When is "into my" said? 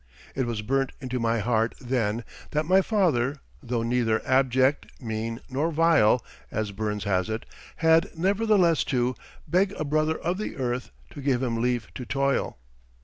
0.99-1.37